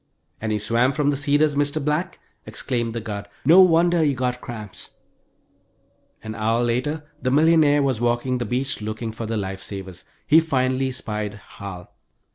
"And 0.41 0.51
you 0.51 0.59
swam 0.59 0.93
from 0.93 1.11
the 1.11 1.15
Cedars, 1.15 1.53
Mr. 1.55 1.77
Black," 1.85 2.17
exclaimed 2.47 2.95
the 2.95 3.01
guard. 3.01 3.27
"No 3.45 3.61
wonder 3.61 4.03
you 4.03 4.15
got 4.15 4.41
cramps." 4.41 4.89
An 6.23 6.33
hour 6.33 6.63
later 6.63 7.03
the 7.21 7.29
millionaire 7.29 7.83
was 7.83 8.01
walking 8.01 8.39
the 8.39 8.45
beach 8.45 8.81
looking 8.81 9.11
for 9.11 9.27
the 9.27 9.37
life 9.37 9.61
savers. 9.61 10.03
He 10.25 10.39
finally 10.39 10.91
spied 10.91 11.35
Hal. 11.35 11.91